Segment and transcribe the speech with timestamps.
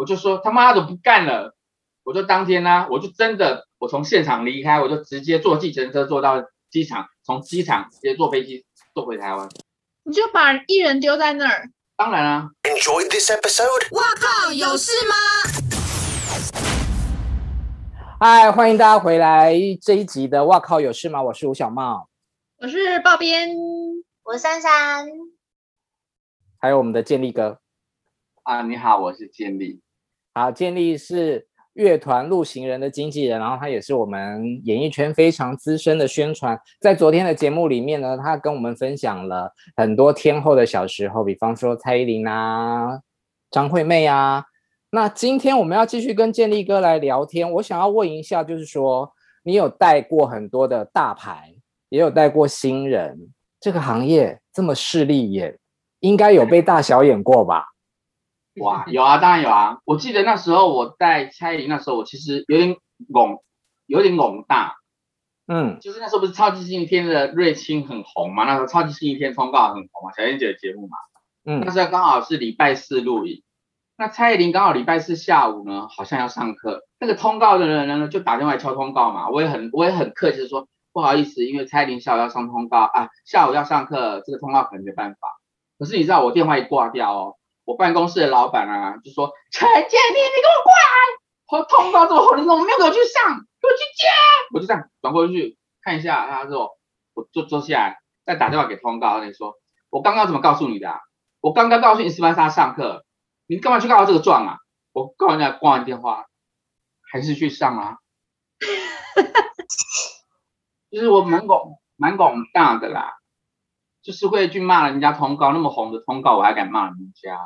[0.00, 1.54] 我就说他妈的不干了，
[2.04, 9.46] 我就当天呢、啊，我就真的我从现场离开，我就直接坐计程车坐到机场，从机场直接坐飞机坐回台湾。
[10.04, 11.68] 你就把艺人丢在那儿？
[11.96, 12.48] 当然啊。
[12.62, 13.94] Enjoy this episode。
[13.94, 15.14] 哇靠，有事吗？
[18.18, 21.18] 嗨，欢迎大家回来这一集的《哇靠有事吗》？
[21.24, 22.08] 我是吴小茂，
[22.56, 23.50] 我是鲍编，
[24.22, 25.06] 我是珊珊，
[26.58, 27.58] 还有我们的建立哥
[28.44, 29.82] 啊，你好，我是建立。
[30.32, 36.58] 好，建立是乐团陆行人的经纪人，然后他也是我们演艺圈非常资深的宣传。
[36.80, 43.00] 在昨天的节目里面呢，他跟我们分享了很多天后的小时候，比方说蔡依林啊、
[43.50, 44.44] 张惠妹啊。
[44.92, 47.50] 那今天我们要继续跟建立哥来聊天。
[47.52, 49.12] 我想要问一下，就是说，
[49.44, 51.54] 你有带过很多的大牌，
[51.90, 53.16] 也有带过新人，
[53.60, 55.56] 这个行业这么势利眼，
[56.00, 57.69] 应该有被大小眼过吧？
[58.60, 59.78] 哇， 有啊，当然有啊。
[59.84, 62.76] 我记得那时候我在蔡依林，那时候我其实有点
[63.08, 63.40] 懵，
[63.86, 64.76] 有点懵大。
[65.46, 68.44] 嗯，就是那时候不是超级星期天的瑞青很红嘛？
[68.44, 70.12] 那时候超级星期天通告很红嘛？
[70.16, 70.96] 小燕姐的节目嘛。
[71.44, 73.42] 嗯，那时候刚好是礼拜四录影。
[73.96, 76.82] 那蔡依林刚好礼拜四下午呢，好像要上课。
[76.98, 79.28] 那个通告的人呢，就打电话敲通告嘛。
[79.28, 85.18] 我也很我也很客气的说，不好意思，因为蔡依林下午要上通告啊，下午要上课，这个通告可能没办法。
[85.78, 87.36] 可是你知道我电话一挂掉哦，
[87.70, 90.82] 我办公室的老板啊就说：“陈建立，你给我过来！
[91.52, 93.36] 我通告这么红，你怎么没有给我去上？
[93.60, 94.08] 给我去接！”
[94.52, 96.70] 我就这样转过去看一下，他说
[97.14, 99.54] ：“我坐坐下来，再打电话给通告，你说
[99.88, 100.98] 我刚刚怎么告诉你的啊？
[101.40, 103.04] 我刚刚告诉你是班莎上课。”
[103.46, 104.56] 你干嘛去告这个状啊？
[104.92, 106.26] 我告人家挂完电话，
[107.12, 107.98] 还是去上啊？
[110.90, 111.62] 就是我蛮广
[111.94, 113.14] 蛮广大的啦，
[114.02, 117.38] 就是会去骂人家通告，那么红的通告我还敢骂人家？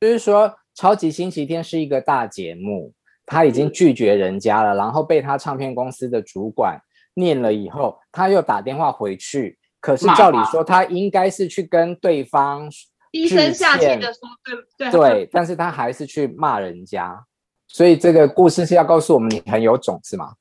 [0.00, 2.92] 就是说，超级星期天是一个大节目，
[3.26, 6.80] 他已经拒绝人家了，然后被他唱片公司的主管
[7.14, 12.70] 念了以后，他又打电话回去，可是照理说他应该是去跟对方。
[13.10, 14.28] 低声下气的说，
[14.76, 17.18] 对对对，但是他还是去骂人家，
[17.66, 20.34] 所以这个故事是要告诉我们你很有种是吗？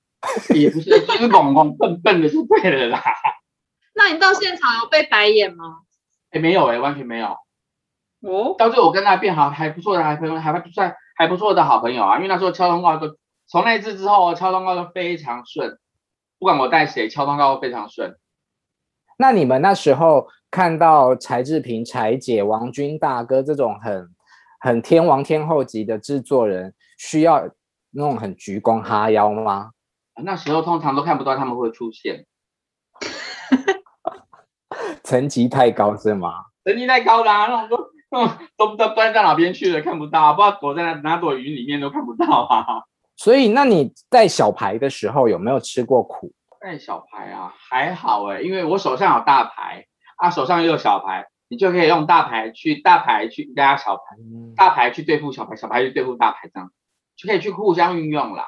[0.53, 3.01] 也不是，就是懵懵笨笨的就对了啦。
[3.96, 5.79] 那你到现场有被白眼吗？
[6.31, 7.38] 哎，没有哎，完全没有。
[8.22, 12.16] 哦，到最后我跟他变好还不错的，还朋友还不算还不错的好朋友啊。
[12.17, 13.17] 因为那时候敲通告都
[13.47, 15.78] 从那次之后敲通告都非常顺，
[16.39, 18.17] 不管我带谁敲通告都非常顺。
[19.17, 20.28] 那你们那时候？
[20.50, 24.09] 看到柴智屏、柴姐、王军大哥这种很
[24.61, 27.49] 很天王天后级的制作人，需要
[27.91, 29.72] 那种很鞠躬哈腰吗？
[30.23, 32.25] 那时候通常都看不到他们会出现，
[35.03, 36.45] 层级太高是吗？
[36.63, 37.84] 层级太高啦、啊，那种都
[38.57, 42.84] 都不知道搬到哪边去了，看不到，不知道躲在哪哪朵云里面都看不到啊。
[43.16, 46.31] 所以，那你带小牌的时候有没有吃过苦？
[46.59, 49.85] 带小牌啊，还好哎、欸，因为我手上有大牌。
[50.17, 54.01] 啊，手上又有小牌，你就可以用大牌去大牌去压小牌，
[54.56, 56.72] 大牌去对付小牌，小牌去对付大牌，这样
[57.16, 58.44] 就可以去互相运用啦。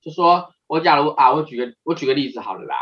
[0.00, 2.74] 就说我假如啊，我举个我举个例子好了啦。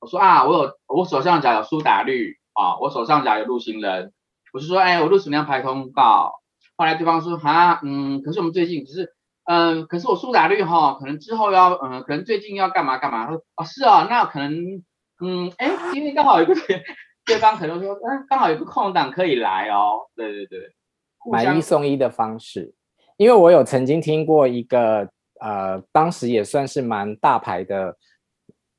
[0.00, 4.12] 我说啊，我有我手上假有苏打绿啊，我手上假有陆行人，
[4.54, 6.32] 我是说哎，我录什么样排通告？
[6.76, 9.12] 后来对方说啊，嗯，可是我们最近只是
[9.44, 13.26] 嗯，可是我苏打绿哈，可能之后要嗯，可能最近要干嘛干嘛？
[13.26, 14.54] 他说哦是哦，那可能
[15.20, 16.54] 嗯，哎，今天刚好有个。
[17.26, 20.00] 对方可能说，嗯，刚好有个空档可以来哦。
[20.14, 20.60] 对对对，
[21.32, 22.74] 买一送一的方式，
[23.16, 25.08] 因为我有曾经听过一个，
[25.40, 27.96] 呃，当时也算是蛮大牌的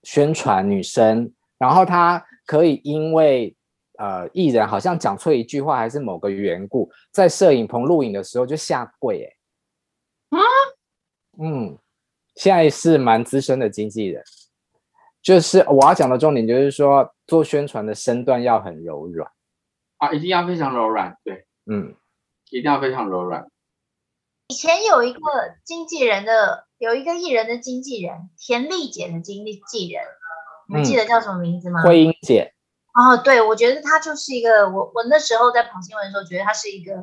[0.03, 3.55] 宣传女生，然后她可以因为
[3.97, 9.23] 呃艺人好像讲错一句话，还是某个缘故，在摄影棚录影的时候就下跪，
[10.29, 10.41] 哎，啊，
[11.39, 11.77] 嗯，
[12.35, 14.23] 现在是蛮资深的经纪人。
[15.21, 19.31] 就是我要讲的重点，就是说做宣传的身段要很柔软
[19.97, 21.95] 啊，一定要非常柔软，对，嗯，
[22.51, 23.47] 一定要非常柔软。
[24.49, 25.19] 以前有一个
[25.63, 30.03] 经纪人的，有一个艺人的经纪人，田丽姐的经纪人，
[30.67, 31.81] 你们记得叫什么名字吗？
[31.81, 32.53] 慧英姐。
[32.95, 36.93] 哦，对，我觉得他就是一个，我我那时候在跑新闻的时候，觉得他是一个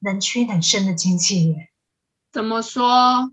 [0.00, 1.56] 能屈能伸的经纪人。
[2.30, 3.30] 怎么说？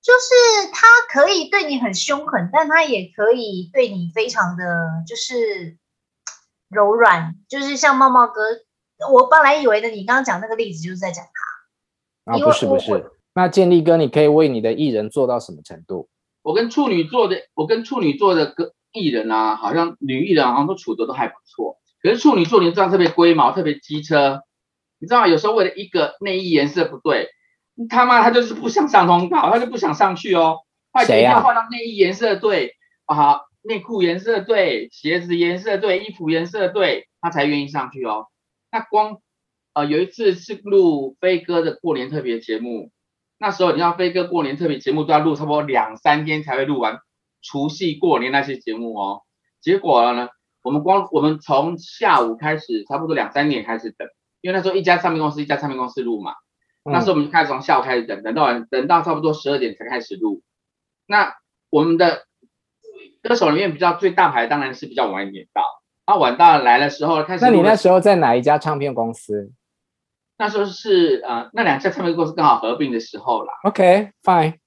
[0.00, 4.64] 就是他可以对你很凶狠，但他也可以对你非常的
[5.06, 5.78] 就是
[6.68, 8.40] 柔软，就是像茂茂哥，
[9.12, 12.32] 我本来以为的你刚刚讲那个例子就是在讲他。
[12.32, 16.08] 啊，不是不是，那建立哥，你可以为你的艺人做到什么程度？
[16.42, 21.78] 我跟处女座的，我跟处女座的歌艺人啊，好像女艺人好像都处得都还不错。
[22.02, 24.42] 可是处女座，你知道特别龟毛，特别机车，
[24.98, 27.28] 你知道有时候为了一个内衣颜色不对。
[27.88, 30.58] 他妈他就是不想上通告，他就不想上去哦。
[31.06, 31.32] 谁呀？
[31.32, 32.74] 要换到内衣颜色对
[33.06, 38.26] 啊，内裤颜色对，鞋子颜色对，衣服颜色对，他才愿意上去哦。
[38.70, 39.20] 那光
[39.72, 42.90] 呃有一次是录飞哥的过年特别节目，
[43.38, 46.98] 那时候你知道飞哥过年特别节目都要录差不多两三天才会录完，
[47.42, 49.22] 除夕过年那些节目哦。
[49.60, 50.28] 结果呢，
[50.62, 54.08] 我们光我们从下午开始，差不多两三点开始等，
[54.40, 56.32] 因为那时候一家唱片公司一家唱片公司录嘛。
[56.84, 60.42] 那时候我们就开始从下午开始等，等到晚等到差不多十二点才开始录。
[61.06, 61.34] 那
[61.70, 62.24] 我们的
[63.22, 65.62] 歌手里面比较最大牌，当然是比较晚一点到。
[66.04, 67.44] 啊，晚到来的时候开始。
[67.44, 69.52] 那你那时候在哪一家唱片公司？
[70.38, 73.52] 那时候是呃，那两家唱片公司刚好合并的时候啦。
[73.62, 74.61] OK，fine。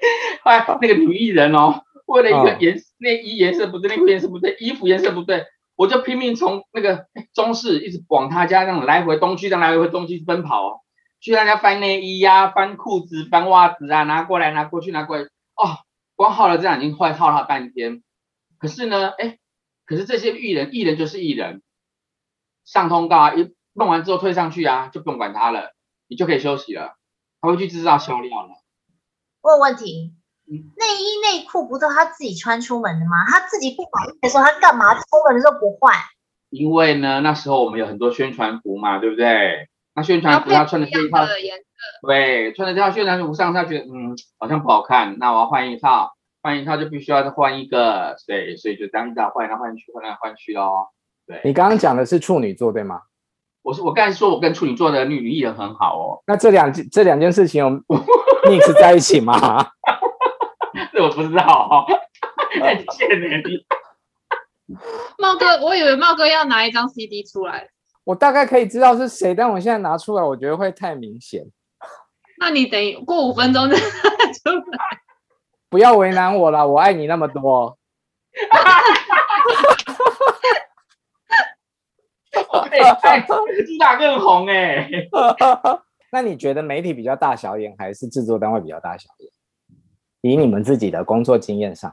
[0.42, 10.80] 后来那个女艺人哦，为了一个颜内衣颜色不对，内裤颜色不对，衣服颜色不对，我就拼命从那个中式一直往他家这样来回东区，这样来回东区奔跑哦。
[11.20, 15.24] 去他家翻内衣呀、啊，翻裤子，翻袜子啊，拿过来，拿过去，拿过来。
[15.24, 15.76] 哦，
[16.16, 18.02] 光耗了这样已经坏耗了半天。
[18.58, 19.36] 可是呢，哎，
[19.84, 21.60] 可是这些艺人，艺人就是艺人，
[22.64, 25.74] 上通告啊，一弄完之后推上去啊，就不用管他了，
[26.08, 26.96] 你就可以休息了。
[27.42, 28.54] 他会去制造销量了。
[29.42, 30.12] 问问题，
[30.46, 33.24] 内衣内裤不都他自己穿出门的吗？
[33.28, 35.94] 他自己不满意的时候，他干嘛出门的时候不换？
[36.50, 39.68] 因为呢，那时候我们有很多宣传服嘛，对不对？
[39.94, 41.26] 那宣传服他穿的这一套，
[42.06, 50.88] 对，穿的这套宣传服上，他觉得嗯好像不好看，那我要换一套，换一套就必须要再换一个，对，所以就当一套换来换去，换来换去哦。
[51.26, 53.00] 对，你刚刚讲的是处女座对吗？
[53.62, 56.22] 我是我刚才说我跟处女座的女女艺人很好哦。
[56.26, 57.62] 那这两件这两件事情
[58.44, 59.36] 有 mix 在一起吗？
[60.92, 61.86] 这我不知道哦。
[62.58, 63.64] 太贱了你。
[65.18, 67.68] 茂哥，我以为茂哥要拿一张 CD 出来。
[68.04, 71.44] 我大概可以知道是谁，但我现在拿出来，我觉得会太明显。
[72.38, 73.82] 那你等过五分钟再拿
[74.32, 74.78] 出来。
[75.68, 77.76] 不要为难我了，我爱你那么多。
[82.52, 83.34] 哎 哎，主
[83.78, 84.88] 打更红哎。
[86.12, 89.30] 那你觉得媒体比较大小眼，还是制作单位比较大小眼？
[90.22, 91.90] 以你们自己的工作经验上，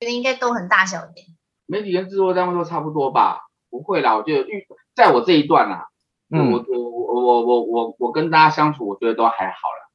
[0.00, 1.26] 觉得应该都很大小眼。
[1.66, 3.40] 媒体跟制作单位都差不多吧？
[3.70, 4.48] 不会啦，我觉得
[4.94, 5.86] 在我这一段啊，
[6.30, 9.90] 嗯，我我我我我我我跟大家相处，我觉得都还好了。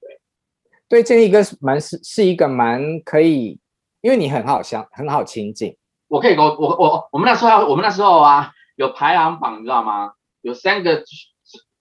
[0.00, 0.20] 对，
[0.88, 3.60] 对，这一个蛮是是一个蛮可以，
[4.00, 5.76] 因为你很好相很好亲近。
[6.06, 10.12] 我可以我我我我们那时候我们那时候啊有排行榜，你知道吗？
[10.40, 11.02] 有三个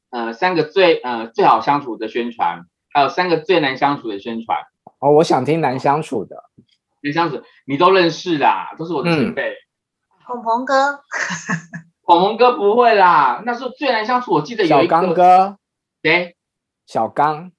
[0.09, 4.57] 呃三个最呃最好相处的宣传，还有三个最难相处的宣传。
[4.99, 6.43] 哦，我想听难相处的。
[7.01, 9.51] 难相处，你都认识啦，都是我的前辈。
[9.51, 9.55] 嗯
[10.27, 10.99] 鹏鹏哥，
[12.03, 14.33] 鹏鹏哥不会啦，那时候最难相处。
[14.33, 15.57] 我记得有一个小刚哥，
[16.01, 16.35] 对，
[16.85, 17.53] 小刚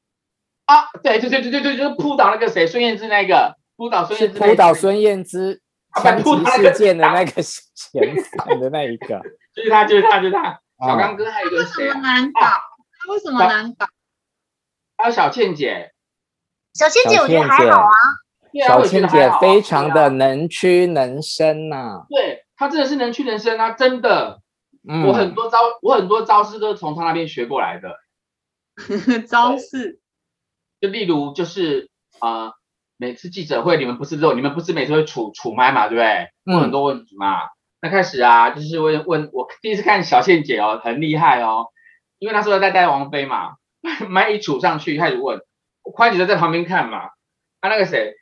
[0.66, 5.62] 啊，对对对对对对，就是扑倒那个谁，孙燕姿那个扑倒孙燕姿，扑倒孙燕姿
[5.94, 9.22] 枪击事件的那个 嫌犯的那一个，
[9.56, 10.60] 就是他，就是他，就是他。
[10.78, 11.84] 小刚哥还有一个谁？
[11.86, 12.40] 为什么难搞？
[12.40, 13.86] 他为什么难搞？
[14.96, 15.92] 还有小倩姐，
[16.74, 17.90] 小倩姐我觉得还好啊，
[18.66, 22.44] 小倩姐非常的能屈能伸呐，对。
[22.56, 24.40] 她真的是能屈能伸啊，真的。
[24.88, 27.96] 嗯、我很多招，我很多招式都是从她那边学过来的。
[29.28, 30.00] 招式，
[30.80, 31.88] 就例如就是
[32.18, 32.52] 啊、呃，
[32.96, 36.30] 每次记者会你们不是都，你们不是每次会杵杵麦嘛，对不对？
[36.46, 37.42] 问很多问题嘛。
[37.80, 41.68] 那开始啊，就是问问我第一次看小倩姐哦，很厉害哦，
[42.18, 43.56] 因为那时候在带王菲嘛，
[44.08, 45.40] 麦一杵上去开始问，
[45.82, 47.10] 宽姐就在旁边看嘛。
[47.60, 48.14] 啊，那个谁，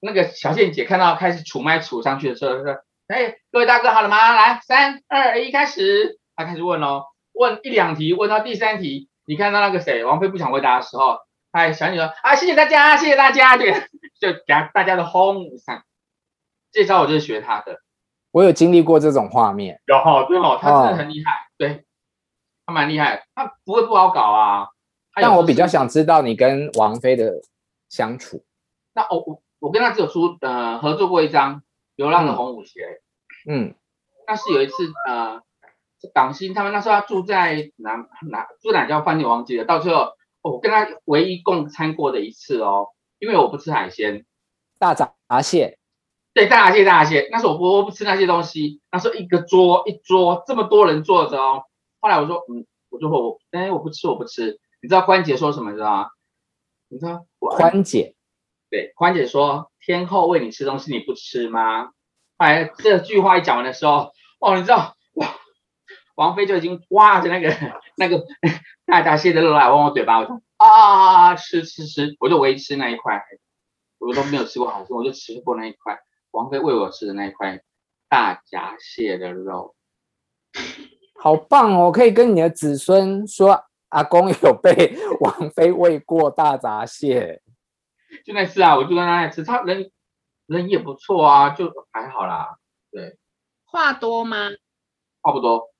[0.00, 2.84] 那个小倩姐看到开始杵麦杵上去的时候，她说。
[3.06, 4.34] 哎，各位大哥好了吗？
[4.34, 6.18] 来，三二一，开始。
[6.34, 7.04] 他开始问哦，
[7.34, 11.18] 问一两题，问到第三题，你看到那个谁，王菲不想回答的时候，
[11.52, 13.74] 哎，小女说啊，谢谢大家，谢谢大家，对，
[14.18, 15.84] 就给大家的轰上。
[16.72, 17.80] 这招我就是学他的，
[18.34, 19.80] 我有经历过这种画面。
[19.86, 21.84] 有哈，对哦，他真的很厉害，哦、对，
[22.66, 24.66] 他蛮厉害，他不会不好搞啊。
[25.14, 27.32] 但我比较想知道你跟王菲的
[27.88, 28.44] 相处。
[28.92, 31.62] 那我我我跟他只有出呃合作过一张。
[31.96, 32.80] 流浪的红舞鞋，
[33.48, 33.72] 嗯，
[34.26, 34.72] 那是有一次，
[35.06, 35.40] 呃，
[36.12, 37.94] 港星他们那时候要住在哪
[38.28, 39.64] 哪住哪家饭店，我忘记了。
[39.64, 40.08] 到最后，
[40.42, 42.88] 我跟他唯一共餐过的一次哦，
[43.20, 44.26] 因为我不吃海鲜，
[44.80, 45.78] 大闸蟹，
[46.34, 47.28] 对，大闸蟹，大闸蟹。
[47.30, 48.80] 那时候我不我不吃那些东西。
[48.90, 51.62] 那时候一个桌一桌这么多人坐着哦。
[52.00, 54.58] 后来我说，嗯，我就说我，哎，我不吃，我不吃。
[54.82, 55.70] 你知道关姐说什么？
[55.70, 56.08] 你知道吗？
[56.88, 58.16] 你知道宽姐。
[58.68, 61.84] 对，关姐说：“天后喂你吃东西，你不吃吗？”
[62.36, 64.10] 后来这句话一讲完的时候，
[64.40, 65.36] 哦，你知道，哇，
[66.16, 67.54] 王菲就已经哇着那个
[67.96, 68.24] 那个
[68.84, 73.22] 大闸蟹的肉来往我嘴巴，我说：“哦，啊，吃吃吃，我就唯一吃那一块，
[73.98, 76.00] 我都没有吃过好吃，我就吃过那一块，
[76.34, 77.62] 王菲喂我吃的那一块
[78.08, 79.76] 大闸蟹的肉，
[81.22, 81.92] 好棒哦！
[81.92, 87.40] 可以跟你的子孙说，阿公有被 王菲喂过大闸蟹。
[88.24, 89.92] 就那次啊，我就跟他吃，他人
[90.46, 92.58] 人也不错啊，就还好啦。
[92.90, 93.16] 对，
[93.64, 94.50] 话多吗？
[95.22, 95.70] 话不多。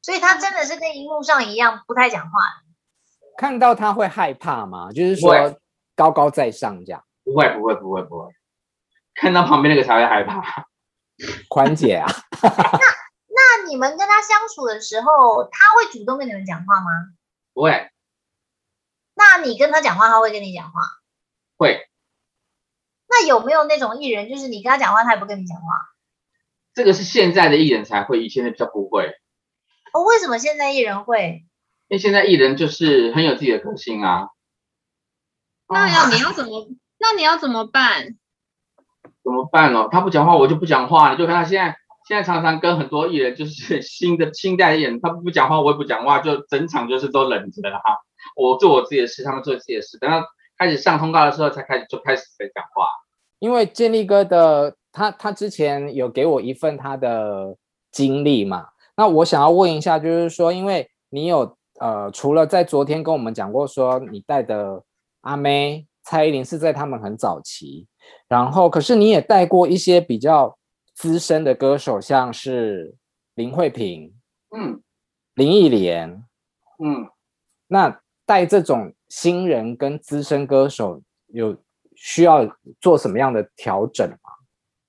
[0.00, 2.30] 所以他真的是跟荧幕上一样不太讲话。
[3.36, 4.90] 看到他会害怕吗？
[4.92, 5.30] 就是说
[5.94, 7.04] 高高在上这样？
[7.22, 8.32] 不会不会不会不会，
[9.16, 10.66] 看到旁边那个才会害怕。
[11.48, 12.06] 宽姐啊，
[12.42, 12.50] 那
[13.28, 16.90] 那你们跟他相处的时候，他会主动跟你们讲话吗？
[17.54, 17.90] 不会。
[19.14, 20.80] 那你跟他讲话，他会跟你讲话？
[21.56, 21.88] 会。
[23.08, 25.64] 那有没有那种艺人，就是你跟他讲话，他也不跟你讲话？
[26.74, 29.14] 这个是现在的艺人才会，以前的比较不会。
[29.94, 31.46] 哦，为什么现在艺人会？
[31.88, 34.28] 因为现在艺人就是很有自己的个性啊。
[35.68, 36.68] 那要你要怎么？
[36.98, 38.18] 那你要怎么办？
[39.26, 39.88] 怎么办哦？
[39.90, 41.10] 他不讲话，我就不讲话。
[41.10, 47.98] 你就看他现在，现在常常跟很多艺人，就是新的新代的艺人，他不讲话，我也不讲话，就整场就是都冷着了哈。
[48.36, 49.98] 我做我自己的事，他们做自己的事。
[49.98, 50.22] 等到
[50.56, 52.86] 开始上通告的时候，才开始就开始在讲话。
[53.40, 57.56] 因为建立哥的他，他之前有给我一份他的
[57.90, 58.68] 经历嘛。
[58.96, 64.82] 那我想要问一下，就是说，因为你有呃，除了在昨天跟我们讲过，说你带的
[65.22, 67.88] 阿妹蔡依林是在他们很早期，
[68.28, 70.56] 然后可是你也带过一些比较
[70.94, 72.94] 资深的歌手，像是
[73.34, 74.14] 林慧萍，
[74.56, 74.80] 嗯，
[75.34, 76.24] 林忆莲，
[76.78, 77.10] 嗯，
[77.66, 81.56] 那带这种新人跟资深歌手有
[81.96, 82.48] 需要
[82.80, 84.30] 做什么样的调整吗？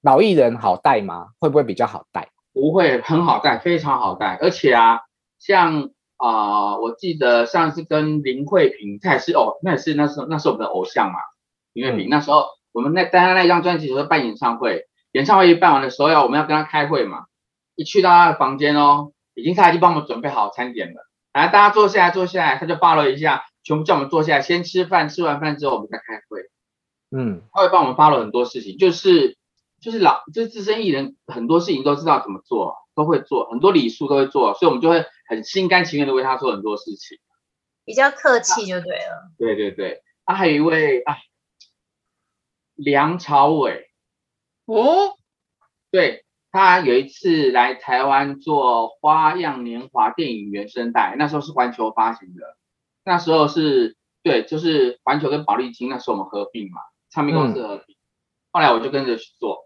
[0.01, 1.29] 老艺人好带吗？
[1.39, 2.29] 会不会比较好带？
[2.53, 4.99] 不会很好带，非常好带，而且啊，
[5.39, 11.19] 像啊、呃，我记得上次跟林慧萍，她也是哦，那也是那时候那是我们的偶像嘛，
[11.73, 17.25] 林慧萍、嗯、那时候我们那单单那张专辑的时候办演唱会，演唱会一办完的时候要我们要跟她开会嘛，
[17.75, 26.41] 一去到她的房间哦，已经她已经帮我们准备好餐点了，来大家坐下来坐下来，她就扒了一下，全部叫我们坐下来先吃饭，吃完饭之后我们再开会，
[27.11, 29.37] 嗯，她会帮我们扒了很多事情，就是。
[29.79, 37.19] 就是老，就是资深艺人，很多事情都知道怎么做，都会做，很多礼数都会做，所以我们就会很心甘情愿的为他做很多事情，
[37.85, 39.31] 比较客气就对了。
[39.37, 41.15] 对对对，啊，还有一位啊，
[42.73, 43.91] 梁朝伟，
[44.65, 45.13] 哦，
[45.91, 52.57] 对，他有一次来台湾做《花样年华》电影原声带，那时候是环球发行的，
[53.05, 57.93] 那时候是对，就是环球跟宝丽金那时候我们合并嘛，唱片公司合并。
[57.93, 57.97] 嗯
[58.53, 59.63] 后来我就跟着去做，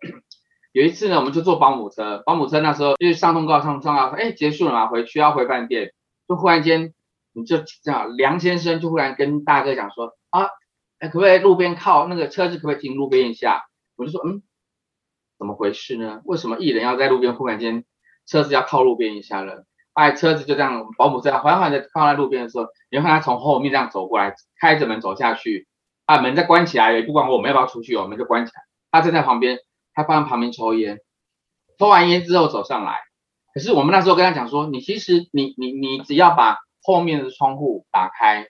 [0.71, 5.93] 有一次呢，我们就坐保姆车，保姆车那时候就是上通告上通告说，哎，结束了嘛，回去要回饭店，
[6.27, 6.93] 就忽然间
[7.33, 10.47] 你就这样，梁先生就忽然跟大哥讲说，啊，
[10.99, 13.65] 哎，可不可以路边靠那个车子可不可以停路边一下？
[13.97, 14.41] 我就说，嗯，
[15.37, 16.21] 怎么回事呢？
[16.23, 17.83] 为什么艺人要在路边忽然间
[18.25, 19.65] 车子要靠路边一下了？
[19.93, 25.67] 哎，车子就这样，保姆车缓缓的靠在路边的时候，你看他从后面这样走过来，开着门走下去，
[26.05, 28.61] 啊，门再关起来，也不管我们要不要出去，我们就关起来。
[28.89, 29.59] 他站在旁边，
[29.93, 30.99] 他放在旁边抽烟，
[31.77, 32.99] 抽完烟之后走上来。
[33.53, 38.47] 可是我们那时候跟他讲说，你其实你你你只要把后面的窗户打开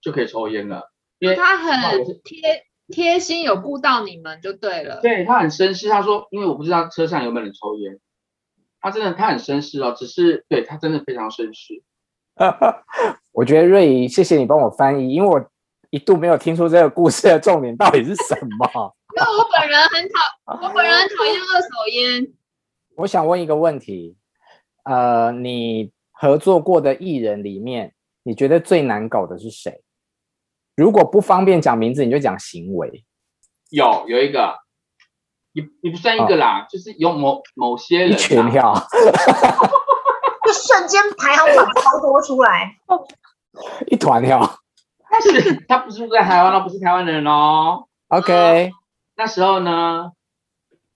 [0.00, 0.90] 就可以抽烟了。
[1.18, 5.00] 因为他很贴贴心，有顾到你们就对了。
[5.00, 7.98] 对，他很绅士，他说，因为我不知道车上有没有人抽烟，
[8.80, 11.82] 他真的他很绅士哦，只是对他真的非常绅士。
[13.32, 15.44] 我觉得瑞怡，谢谢你帮我翻译，因为我
[15.90, 18.94] 一度没有听出这个故事的重点到底是什么。
[19.16, 22.32] 因为我本人很讨，我本人很讨厌二手烟。
[22.96, 24.16] 我想问一个问题，
[24.84, 27.94] 呃，你合作过的艺人里面，
[28.24, 29.82] 你觉得最难搞的是谁？
[30.76, 33.04] 如果不方便讲名字，你就讲行为。
[33.70, 34.56] 有有一个，
[35.52, 38.74] 你你不算一个啦，哦、就是有某某些人、啊、一群跳，
[40.44, 42.76] 就瞬间排行榜超多出来，
[43.86, 44.58] 一团跳。
[45.08, 47.86] 但是他不是住在台湾，他不是台湾人哦。
[48.08, 48.72] OK。
[49.16, 50.10] 那时候呢，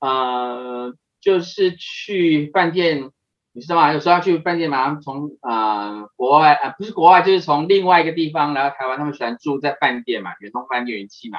[0.01, 3.11] 呃，就是去饭店，
[3.53, 3.93] 你知道吗？
[3.93, 11.39] 有时候要去饭店嘛，从呃国外啊、呃，不是国外，就是从另外一个地方来到台湾，他们喜欢住在饭店嘛，远东饭店、远期嘛。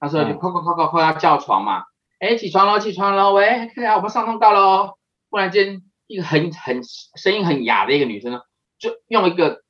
[0.00, 1.84] 那时候就快快快快快要叫床嘛，
[2.20, 4.94] 哎，起床喽，起床喽，喂，看下我们上通告喽。
[5.30, 6.80] 忽然间，一个很很
[7.16, 8.42] 声音很哑的一个女生呢，
[8.78, 9.62] 就用一个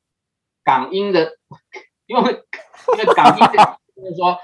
[0.62, 1.38] 港音的，
[2.06, 4.38] 用一个港音的，就是说。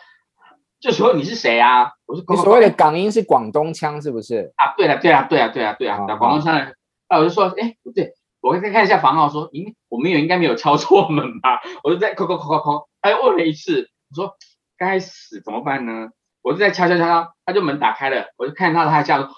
[0.80, 1.90] 就说你是谁啊？
[2.06, 4.50] 我是你所谓的港音是广东腔是不是？
[4.56, 6.74] 啊，对了，对啊，对啊，对啊，对啊，广东腔的。
[7.08, 11.60] 啊，我就说，哎，不对，我再看一下房号，说，咦，我们有应该没有敲错门吧？
[11.84, 14.34] 我就在扣扣扣扣扣，他又问了一次，我说
[14.78, 16.08] 该死怎么办呢？
[16.42, 19.28] 我就在敲敲敲敲，他就门打开了，我就看到他叫，哦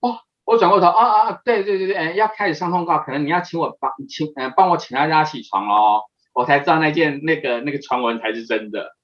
[0.00, 6.02] 哦，我转过头，啊啊啊，对对对对，哎，要开始上通告，可能你要请我帮请，嗯、呃，帮我请大家起床哦，
[6.34, 8.94] 我才知道那件那个那个传闻才是真的。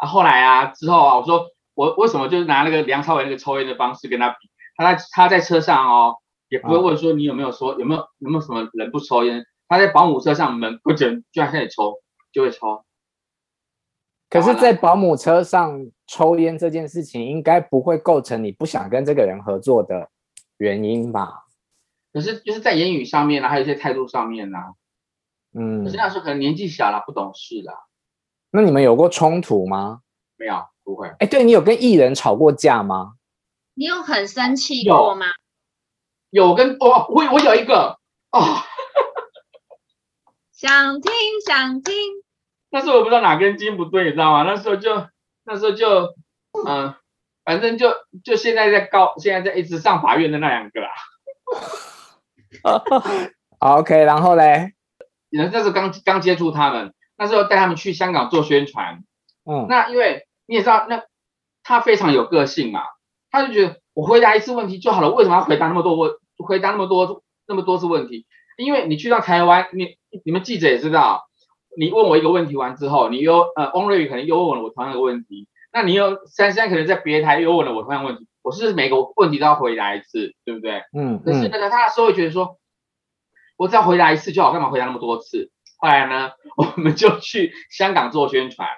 [0.00, 6.16] 啊，后来啊之后啊，我说我为什么就是拿那个梁朝伟那个抽烟的方式跟他比，他在他在车上哦，
[6.48, 12.00] 也不会问说你有没有说有没有有没有什么人不抽烟，他在保姆车上门不准，就然开始抽
[12.32, 12.84] 就会抽。
[14.30, 20.08] 可是，在保姆车上抽烟这件事情，应该不会构成你不想跟这个人合作的
[20.58, 21.46] 原因吧？
[22.12, 24.58] 可是，就是在言语上面呢，还有一些态度上面呢。
[25.52, 25.82] 嗯。
[25.84, 27.72] 可是那时候可能年纪小了，不懂事了。
[28.50, 30.00] 那你们有过冲突吗？
[30.36, 31.08] 没有，不会。
[31.18, 33.14] 哎，对，你有跟艺人吵过架吗？
[33.74, 35.26] 你有很生气过吗？
[36.30, 37.98] 有，有跟哦，我我有一个
[38.32, 38.62] 哦。
[40.52, 41.12] 想听，
[41.46, 41.94] 想听。
[42.70, 44.42] 那时候我不知道哪根筋不对，你知道吗？
[44.42, 45.06] 那时候就
[45.44, 46.14] 那时候就
[46.52, 46.96] 嗯、呃，
[47.44, 50.88] 反正就就现在在告，现在在一直上法院的那两个啦。
[53.58, 54.74] OK，然后嘞，
[55.30, 59.04] 那时候刚刚接触他们，那时候带他们去香港做宣传。
[59.44, 61.04] 嗯，那因为你也知道，那
[61.62, 62.80] 他非常有个性嘛，
[63.30, 68.26] 他就觉得我回答一次问题就好了，为什么要回答那么多问，回答那么多那么多次问题？
[68.56, 71.26] 因为你去到台湾，你你们记者也知道。
[71.78, 80.82] 你问我一个问题完之后，你又呃，翁瑞宇可能又问了我同样的问题，那你又珊珊可能在别台又问了我同样的问题，我是每个问题都要回答一次，对不对？
[80.92, 81.22] 嗯。
[81.24, 82.58] 可是那个他的时候会觉得说，
[83.56, 85.52] 我只要回答一次就好，干嘛回答那么多次？
[85.80, 88.68] 后来呢， 我们就去香港做宣传，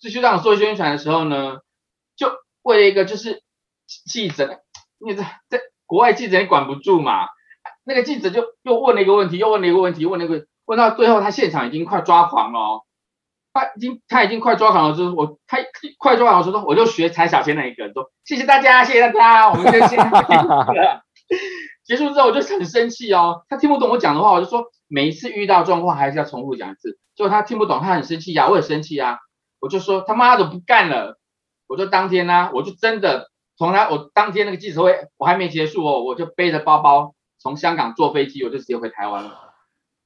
[0.00, 1.58] 去香港做宣传的时候呢，
[2.16, 2.32] 就
[2.62, 3.42] 为了一个就是
[4.06, 4.60] 记者，
[4.98, 7.28] 你在在国外记者也管不住嘛，
[7.84, 10.46] 那个记者就又问了一个问题，又问了一个问题，问了一个。
[10.66, 12.84] 问到最后，他现场已经快抓狂了，
[13.52, 15.58] 他已经他已经快抓狂了，就是我他
[15.98, 19.98] 快抓狂的时候，我就学蔡小贤那一个，说谢谢大家，谢谢大家，我们就先
[21.90, 29.18] 结束之后，我就很生气哦，他听不懂我讲的话，我就说每一次遇到状况还是要重复讲一次，结果他听不懂，他很生气呀，我也生气啊，
[29.58, 31.18] 我就说他妈的不干了，
[31.66, 39.52] 我就当天呢，啊，我就真的从他我当天那个记者会我还没结束哦，我就背着包包从香港坐飞机，我就直接回台湾了。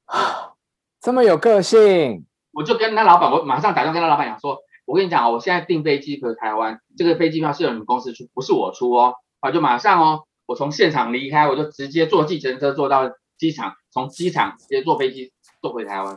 [1.02, 16.16] 这么有个性，我就跟他老板，我马上打电话跟他老板讲说，我跟你讲哦，我现在订飞机回台湾，这个飞机票是由你们公司出，不是我出哦，啊，就马上哦，我从现场离开，我就直接坐计程车坐到机场，从机场直接坐飞机坐回台湾。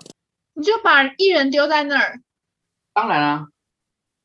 [0.53, 2.21] 你就把艺人丢在那儿？
[2.93, 3.47] 当然啊，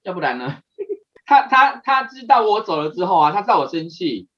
[0.02, 0.60] 要不然呢？
[1.24, 4.28] 他他他知道我走了之后啊，他知道我生气，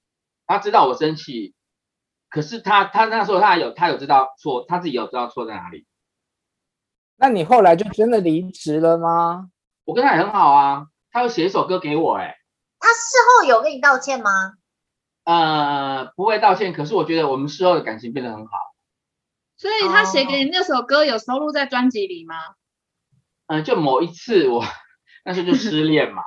[0.46, 1.55] 他知道我生气，
[2.29, 5.87] 可是他他那时候他有他有知道错，他自己有知道错在哪里。
[7.16, 9.50] 那你后来就真的离职了吗？
[9.85, 12.37] 我跟他也很好啊，他有写一首歌给我，欸，哎，
[12.81, 14.31] 他事后有跟你道歉吗？
[15.24, 18.52] 呃，不会道歉，可是我觉得我们事后的感情变得很好。
[19.56, 22.34] 所以他写给你那首歌有收录在专辑里吗？
[23.46, 24.64] 嗯、呃，就某一次我
[25.24, 26.22] 那时候就失恋嘛，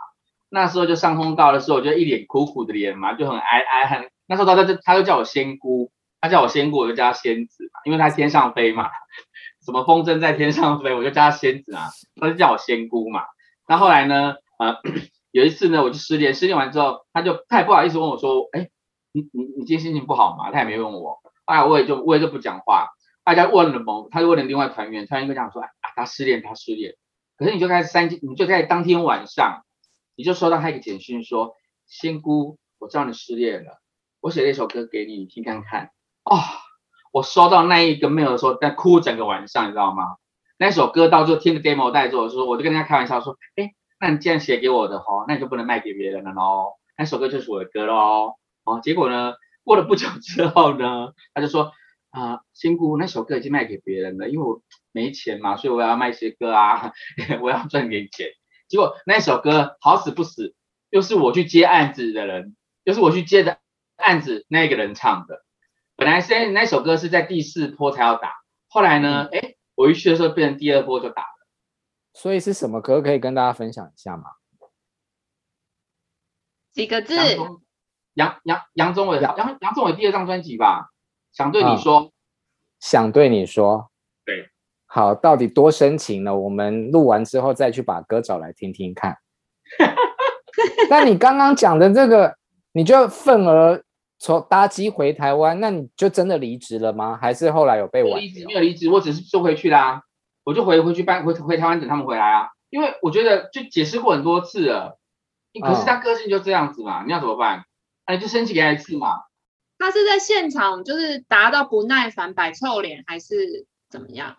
[0.49, 4.09] 那时候就上通告的时候，我就一脸苦苦的脸嘛，就很哀哀很。
[4.27, 8.89] 那时候他他就他就叫我仙姑，他叫我仙姑，我就叫他仙子嘛，因为他天上飞嘛。
[9.65, 13.23] 什么风筝在天上飞，我就叫他仙子啊，他就叫我仙姑嘛。
[13.67, 14.77] 那后来呢，呃，
[15.31, 18.69] 有一次呢，我就失恋，失恋完之后，他就他也不好意思问我说，哎，
[19.17, 20.51] 你你你今天心情不好吗？
[20.51, 22.89] 他也没问我，哎我也就我也就不讲话。
[23.23, 26.95] 大家问了某，他就问了另外团员，团员就讲说，啊，他失恋，他失恋。
[27.35, 29.63] 可是你就开始三，你就在当天晚上，
[30.15, 31.55] 你就收到他一个简讯说，
[31.87, 33.81] 仙姑，我知道你失恋了，
[34.21, 35.89] 我写了一首歌给你，你听看看。
[36.23, 36.37] 哦。
[37.13, 40.17] 我收到那一个 mail 的时候，在哭整个晚上，你知道吗？
[40.59, 46.73] 那首歌到最后听个 demo 带走的时候，我就跟人家开玩笑说：“哎，那你既然写给我的哈，那你就不能卖给别人了喽。
[46.97, 48.35] 那首歌就是我的歌喽。”
[48.67, 51.71] 哦，结果呢，过了不久之后呢，他就说
[52.11, 56.91] ：“啊，仙姑，那首歌已经卖给别人了，因为我没钱嘛，所以我要卖些歌啊，
[57.41, 58.27] 我要赚点钱。”
[58.67, 60.53] 结果那首歌好死不死，
[60.89, 63.59] 又是我去接案子的人，又是我去接的
[63.95, 65.45] 案子那个人唱的。
[65.95, 68.33] 本来先那首歌是在第四波才要打，
[68.67, 71.47] 后来呢，哎、嗯，我一去的时候变成第二波就打了。
[72.13, 74.23] 所以是什么歌可以跟大家分享一下吗？
[76.73, 77.15] 几个字？
[78.17, 80.89] 杨杨杨宗纬，杨杨杨宗纬第二张专辑吧。
[81.31, 82.11] 想对你说，嗯、
[82.79, 83.91] 想对你说，
[84.25, 84.49] 对，
[84.87, 86.35] 好，到底多深情呢？
[86.35, 89.17] 我们录完之后再去把歌找来听听看。
[90.89, 92.35] 那你刚刚讲的这个，
[92.73, 93.83] 你就愤而。
[94.19, 97.19] 从搭机回台湾，那你就真的离职了吗？
[97.21, 98.17] 还是后来有被挽留？
[98.17, 100.01] 离职没有离职，我只是就回去啦。
[100.43, 102.47] 我就回回去搬回回台湾等他们回来啊。
[102.71, 104.97] 因为我觉得就解释过很多次了，
[105.61, 107.65] 可是他个性就这样子嘛，你要怎么办？
[108.07, 109.09] 哎，就生气给他一次嘛。
[109.77, 114.35] 他是在现场就是达到不耐烦摆臭脸，还是怎么样？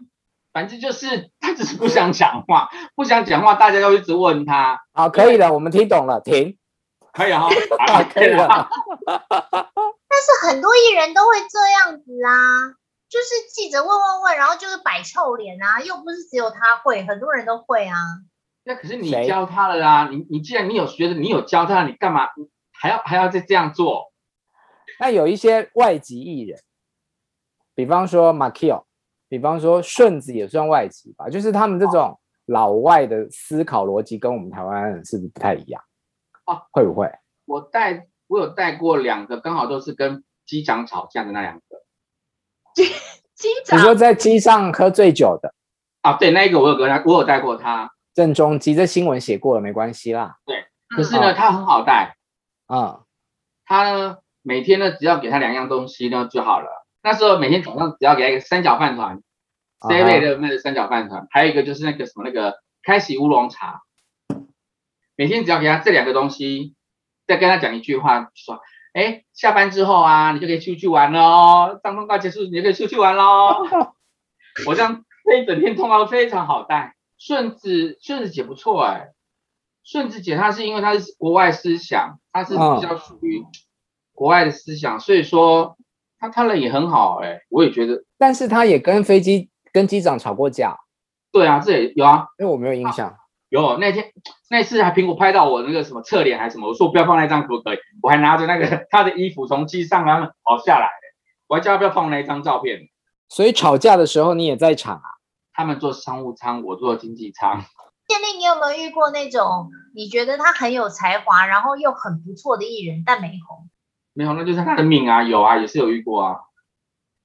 [0.53, 4.81] 反正就是他只是不想讲话，不想讲话，大家都一直问他。
[4.93, 6.59] 好，可以了，我们听懂了，停。
[7.13, 7.49] 可以哈，
[8.13, 8.69] 可以了。
[9.07, 12.75] 但是很多艺人都会这样子啊，
[13.09, 17.95] 就是记者问问问，然后就是摆臭脸啊，又不是只有他会，很多人都会啊。
[18.65, 22.29] 那可是你教他了啦，你你既然你有学的，你有教他，你干嘛
[22.81, 24.13] 还要还要再这样做？
[25.01, 26.59] 那有一些外籍艺人，
[27.75, 28.85] 比方说马 Q，
[29.29, 35.83] 比方说顺子也算外籍吧，就是他们这种老外的思考逻辑跟我们台湾人是不是不太一样？
[36.45, 37.11] 啊，会不会？
[37.45, 41.63] 我带我有带过两个，刚好都是跟机长吵架的那两个。
[42.75, 42.85] 机
[43.35, 45.55] 机长，你说在机上喝醉酒的
[46.03, 46.15] 啊？
[46.15, 47.91] 对，那一个我有跟他，我有带过他。
[48.15, 50.39] 郑中基这新闻写过了，没关系啦。
[50.45, 52.17] 对，可是呢，嗯、他很好带。
[52.69, 53.01] 嗯，
[53.65, 56.69] 他呢，每天呢，只要给他两样东西呢就好了。
[57.03, 59.23] 那时候每天早上只要给他一个三角饭团
[59.89, 63.83] ，C 的那个三角饭团，还有一个就是那个什么那个开禧乌龙茶。
[65.17, 66.75] 每天只要给他这两个东西，
[67.27, 68.61] 再跟他讲一句话，说
[68.95, 71.81] ：“哎，下班之后啊，你就可以出去玩喽。
[71.83, 73.65] 当通告结束，你就可以出去玩喽。
[74.67, 76.95] ”我这样这一整天通告非常好带。
[77.17, 79.09] 顺子顺子姐不错哎，
[79.91, 83.43] 顺子姐她是因为她是国外思想，她是比较属于
[84.13, 85.79] 国外的思想，所以说
[86.19, 88.05] 她她人也很好哎，我也觉得。
[88.19, 90.77] 但是她也跟飞机跟机长吵过架。
[91.33, 93.17] 对啊，这也有啊，因为我没有印象。
[93.49, 94.13] 有那天
[94.51, 97.79] 那次还苹果拍到我那个什么侧脸还是什么，我说我不要放那张可不可以？
[98.03, 100.91] 我还拿着那个他的衣服从机上然后跑下来，
[101.47, 102.91] 我还叫他不要放那一张照片。
[103.31, 105.17] 所以吵架的时候你也在场啊？
[105.55, 107.65] 他们坐商务舱，我坐经济舱。
[108.09, 113.69] 建立，你有没有遇过那种你觉得他很有才华，然后又很不错的艺人，但没红？
[114.15, 115.23] 没红，那就是他的命啊！
[115.23, 116.37] 有啊，也是有遇过啊。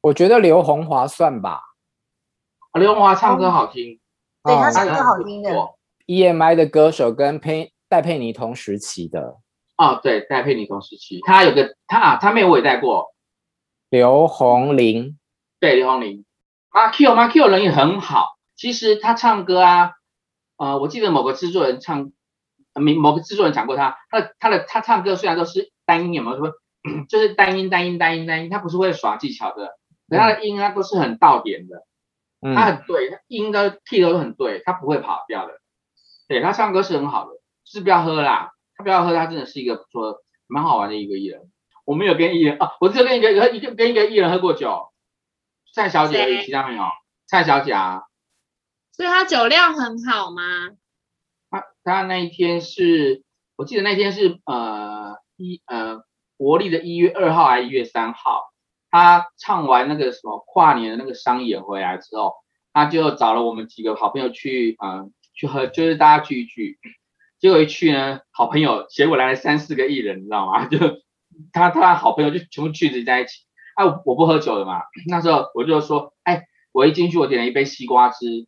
[0.02, 1.62] 我觉得刘红华算吧。
[2.72, 4.00] 啊，刘红华唱歌好听，
[4.44, 5.50] 哦、对他唱歌好听的。
[6.06, 9.38] EMI 的歌手跟佩戴佩妮同时期的
[9.78, 13.14] 哦，对，戴佩妮同时期，他有个他啊，他妹我也带过，
[13.90, 15.18] 刘宏霖，
[15.62, 16.26] 对，刘宏霖，
[16.72, 19.94] 马 Q 马 Q 人也很好，其实他唱歌啊，
[20.58, 22.12] 呃，我记得某个制作人唱，
[22.74, 26.54] 某某个制作人讲过他，他的他的他唱歌虽然都是单音，有没有说，
[27.10, 29.78] 就是单音单音单音单音，他不是会耍技巧的，
[30.10, 31.86] 可他的音啊都是很到点的，
[32.42, 35.54] 嗯、他很对，他音的 key 都很对，他不会跑调的。
[36.28, 37.32] 对，他唱歌是很好的，
[37.66, 38.52] 就是不要喝啦。
[38.76, 41.52] 他不要喝，他真的是一个不错、蛮好玩的一个艺人。
[41.86, 44.88] 我没有跟艺人啊，我只有跟一个、一个跟一个艺人喝过酒，
[45.76, 46.84] 蔡小姐而已，其他没有。
[47.28, 48.04] 蔡小姐啊，
[48.94, 50.70] 所以他酒量很好吗？
[51.50, 53.24] 他他那一天是，
[53.58, 56.04] 我记得那天是呃一呃
[56.38, 58.44] 国历的一月二号还是一月三号，
[58.90, 62.36] 他唱完那个什么跨年的那个商演回来之后，
[62.72, 64.92] 他就找了我们几个好朋友去嗯。
[64.92, 66.78] 呃去喝，就是大家聚一聚，
[67.40, 70.68] 结果一去呢，好朋友结果来了三四个艺人，你知道吗？
[70.68, 70.78] 就
[71.52, 73.40] 他他好朋友就全部聚集在一起。
[73.76, 78.46] 哎、我不喝酒的嘛，那时候我就说，哎，我一进去我点了一杯西瓜汁，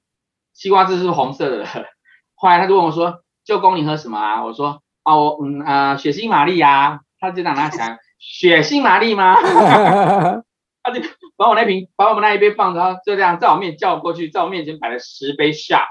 [0.56, 1.65] 西瓜汁是红色的。
[2.34, 4.44] 后来他就问我说，舅公你喝什么啊？
[4.44, 7.02] 我说，哦，我嗯啊、呃，血腥玛丽呀。
[7.18, 9.36] 他就拿拿起来，血腥玛丽吗？
[10.84, 11.02] 他就
[11.38, 15.88] 把我那瓶，把我们那一杯放着，就这样在我面叫我过去，在我面前摆了十杯下。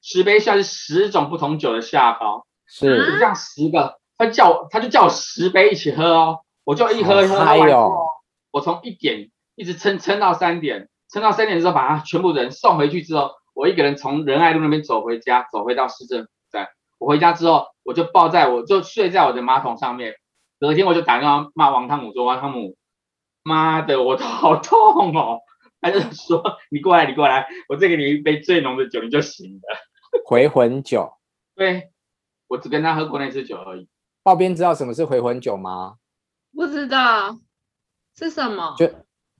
[0.00, 7.36] 十杯下是十种不同酒的下包，是就这样十个，他叫我，他就叫我十杯一起喝哦，我就一喝一喝，
[8.52, 16.68] 我从一点一直撑撑到三点，撑到三点之后把他全部人送回去之后，我一个人从仁爱路那边走回家，走回到市政府站。
[16.98, 20.14] 我回家之后，我就抱在我就睡在我的马桶上面，
[20.58, 22.76] 隔天我就打电话骂王汤姆说，王汤姆，
[23.42, 25.40] 妈的，我头好痛哦，
[25.80, 29.78] 他就说你过来你过来，我再给你一杯最浓的酒你就醒了。
[30.24, 31.12] 回魂酒，
[31.54, 31.90] 对，
[32.48, 33.88] 我只跟他喝过那次酒而已。
[34.22, 35.96] 爆编知道什么是回魂酒吗？
[36.54, 37.38] 不知道
[38.16, 38.74] 是什么。
[38.78, 38.90] 就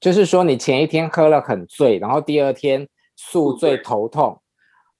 [0.06, 4.40] 就是说，你前一天喝了很醉，然后第二天宿醉头痛，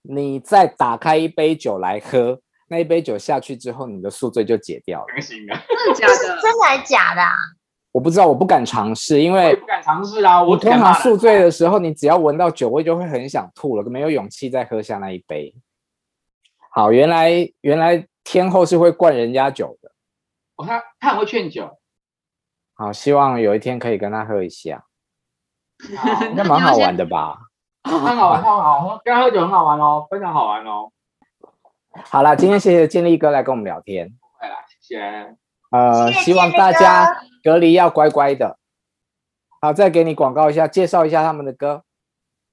[0.03, 5.07] 你再打开一杯酒来喝，那一杯酒下去之后，你的宿醉就解掉了。
[5.21, 6.13] 真的假的？
[6.43, 7.31] 真的还假的啊？
[7.93, 10.43] 我不知道，我不敢尝试，因为我不敢尝试啊。
[10.43, 15.55] 我通常宿醉的时候，你只要闻到酒味就会很想吐了，没有勇气再喝下那一杯。
[16.73, 19.93] 好，原来原来天后是会灌人家酒的。
[20.57, 21.79] 哦，他他很会劝酒。
[22.75, 24.85] 好，希望有一天可以跟他喝一下，
[26.31, 27.39] 应该 蛮好玩的吧？
[27.85, 30.91] 很好玩，很好玩，跟他喝酒很好玩哦，非常好玩哦。
[32.05, 34.09] 好了，今天谢谢建立哥来跟我们聊天。
[34.41, 35.37] 对了，谢谢。
[35.71, 38.59] 呃，希望大家隔离要乖乖的。
[39.61, 41.83] 好，再给你广告一下，介绍一下他们的歌。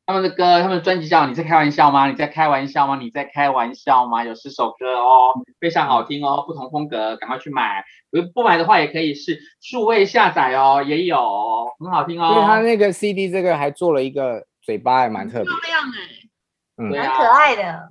[0.05, 2.07] 他们的歌，他们的专辑叫《你在开玩笑吗？
[2.07, 2.97] 你在开玩笑吗？
[2.99, 5.31] 你在开玩笑吗？》有十首歌哦，
[5.61, 7.85] 非常好听哦，不同风格，赶快去买。
[8.11, 12.31] 如果不买的话，也可以是数位下载哦，也有，很好听哦。
[12.31, 15.45] 因为他那个 CD 这个还做了一个嘴巴，还蛮特别。
[15.45, 16.29] 漂亮哎，
[16.77, 17.89] 嗯，蛮可爱的。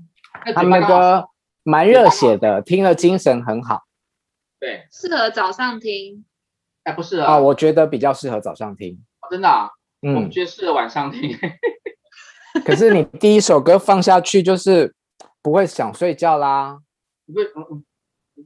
[0.55, 1.29] 他们的歌
[1.63, 3.83] 蛮热血的，听了精神很好。
[4.59, 6.25] 对，适合早上听。
[6.85, 8.99] 哎，不是啊，我觉得比较适合早上听。
[9.31, 9.71] 真的啊？
[10.03, 11.39] 嗯，我觉得适合晚上听。
[12.67, 14.95] 可是你第一首歌放下去就是
[15.41, 16.79] 不会想睡觉啦，
[17.27, 17.85] 不会，嗯嗯，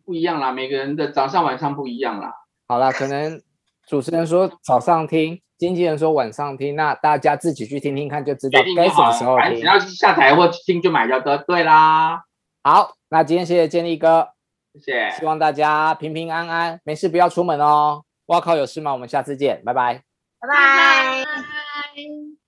[0.04, 2.32] 不一样啦，每个人的早上晚上不一样啦。
[2.68, 3.42] 好啦，可能
[3.86, 9.60] 主持人说早上听，经纪人说晚上听，那大家自己去听听看就知道该什么时候听。
[9.60, 12.22] 只要下载或听就买就得对啦。
[12.62, 14.28] 好，那今天谢谢建立哥，
[14.74, 18.02] 谢谢，希望大家平平安安，没事不要出门哦。
[18.26, 18.92] 哇靠，有事吗？
[18.92, 20.02] 我们下次见，拜拜，
[20.40, 22.45] 拜拜。